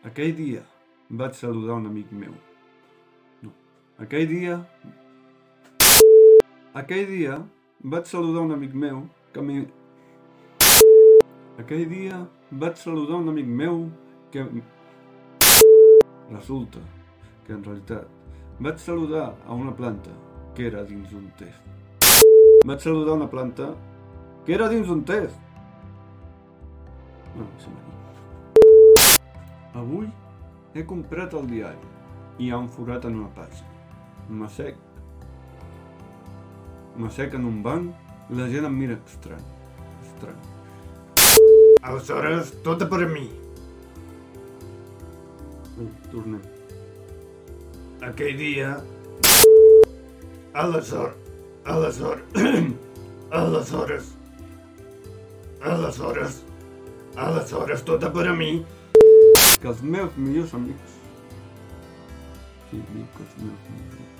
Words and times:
Aquell 0.00 0.30
dia 0.32 0.62
vaig 1.10 1.34
saludar 1.36 1.74
un 1.76 1.86
amic 1.86 2.12
meu. 2.12 2.32
No. 3.42 3.50
Aquell 4.00 4.26
dia... 4.30 4.54
Aquell 6.72 7.04
dia 7.10 7.34
vaig 7.84 8.08
saludar 8.08 8.46
un 8.46 8.54
amic 8.54 8.72
meu 8.72 9.02
que 9.34 9.44
mi... 9.44 9.58
Aquell 11.60 11.84
dia 11.90 12.22
vaig 12.64 12.80
saludar 12.80 13.20
un 13.20 13.28
amic 13.34 13.52
meu 13.60 13.90
que... 14.32 14.46
Resulta 16.30 16.80
que 17.44 17.52
en 17.58 17.62
realitat 17.68 18.08
vaig 18.56 18.80
saludar 18.80 19.34
a 19.44 19.52
una 19.52 19.76
planta 19.76 20.16
que 20.56 20.70
era 20.70 20.86
dins 20.88 21.12
un 21.12 21.28
test. 21.36 21.60
Vaig 22.64 22.80
saludar 22.80 23.20
una 23.20 23.28
planta 23.28 23.74
que 24.46 24.56
era 24.56 24.72
dins 24.72 24.88
un 24.88 25.04
test. 25.04 25.36
No, 27.36 27.44
m'ha 27.44 27.80
dit. 27.84 28.00
Avui 29.78 30.08
he 30.74 30.82
comprat 30.86 31.34
el 31.38 31.46
diari 31.50 31.90
i 32.38 32.46
hi 32.46 32.50
ha 32.50 32.58
un 32.58 32.68
forat 32.74 33.04
en 33.06 33.18
una 33.20 33.28
pàgina. 33.36 33.68
M'assec. 34.40 34.78
M'assec 36.96 37.36
en 37.38 37.46
un 37.46 37.60
banc 37.62 38.30
i 38.30 38.38
la 38.38 38.48
gent 38.50 38.66
em 38.66 38.78
mira 38.78 38.96
estrany. 38.98 39.44
Estrany. 40.06 40.40
Aleshores, 41.82 42.50
tot 42.64 42.82
per 42.90 43.02
a 43.04 43.08
mi. 43.08 43.28
Bé, 45.76 45.86
tornem. 46.10 46.42
Aquell 48.10 48.36
dia... 48.40 48.74
Aleshores... 50.54 51.16
Aleshores... 51.64 52.42
Aleshores... 53.40 54.12
Aleshores... 55.62 56.42
Aleshores, 57.16 57.82
tot 57.86 58.04
per 58.12 58.26
a 58.28 58.36
mi. 58.36 58.52
Que 59.60 59.68
els 59.68 59.80
meus 59.82 60.12
millors 60.16 60.52
amics... 60.56 60.90
Sí, 62.70 62.78
dic 62.94 63.08
que 63.16 63.22
els 63.26 63.34
meus 63.42 63.60
millors 63.70 63.94
amics. 63.98 64.10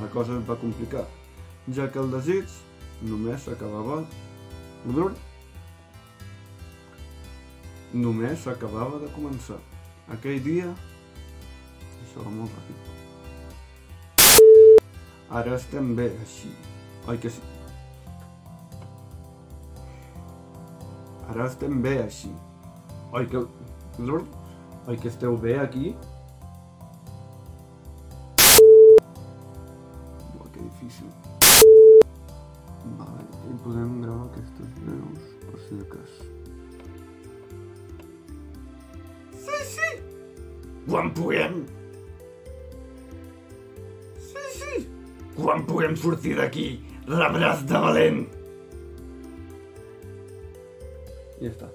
La 0.00 0.08
cosa 0.12 0.36
es 0.36 0.44
va 0.48 0.56
complicar, 0.60 1.06
ja 1.72 1.84
que 1.90 1.98
el 2.02 2.10
desig 2.12 2.46
només 3.02 3.46
s'acabava... 3.48 3.96
Només 7.96 8.38
s'acabava 8.44 9.00
de 9.02 9.08
començar. 9.16 9.58
Aquell 10.12 10.40
dia... 10.44 10.68
Això 12.04 12.22
va 12.22 12.30
molt 12.34 12.52
ràpid. 12.54 12.78
Ara 15.40 15.56
estem 15.56 15.86
bé, 15.98 16.08
així. 16.22 16.50
Oi 17.10 17.18
que 17.22 17.30
sí? 17.34 17.42
Ara 21.32 21.48
estem 21.50 21.74
bé, 21.82 21.96
així. 22.04 22.30
Oi 23.16 23.24
que... 23.32 23.38
Oi 24.88 24.96
que 25.00 25.08
esteu 25.08 25.38
bé 25.38 25.54
aquí? 25.58 25.96
Buah, 30.34 30.48
que 30.52 30.60
difícil. 30.60 31.08
Vale, 32.98 33.24
i 33.48 33.54
podem 33.64 33.94
gravar 34.02 34.26
aquestes 34.26 34.74
veus, 34.82 35.30
per 35.46 35.62
si 35.62 35.78
de 35.78 35.86
cas. 35.94 36.12
Sí, 39.46 39.62
sí. 39.70 39.88
Quan 40.90 41.08
puguem? 41.16 41.64
Sí, 44.28 44.44
sí! 44.58 44.84
Quan 45.40 45.64
puguem 45.64 45.96
sortir 46.04 46.36
d'aquí? 46.42 46.68
Rebràs 47.08 47.64
de 47.64 47.84
valent. 47.88 48.22
Ja 51.40 51.48
està. 51.54 51.72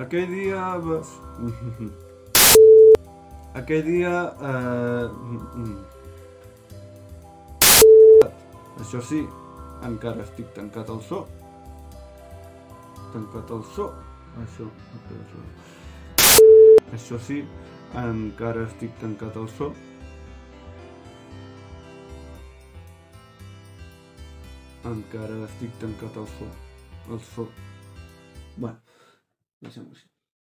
Aquell 0.00 0.30
dia. 0.32 0.64
Aquell 3.60 3.84
dia... 3.84 4.14
Eh... 4.48 5.06
Això 8.80 9.00
sí, 9.04 9.20
encara 9.84 10.24
estic 10.24 10.48
tancat 10.56 10.88
al 10.88 11.02
so. 11.04 11.20
Tancat 13.12 13.52
al 13.52 13.64
so. 13.74 13.90
Això... 14.40 14.64
Això 16.96 17.20
sí, 17.28 17.42
encara 18.00 18.64
estic 18.70 18.96
tancat 19.02 19.36
al 19.36 19.48
so. 19.58 19.68
Encara 24.94 25.42
estic 25.50 25.76
tancat 25.82 26.16
al 26.16 26.30
so. 26.38 26.48
El 27.10 27.20
so. 27.34 27.44
Bueno, 28.56 28.78
deixem-ho 29.62 29.90
així. 29.94 30.08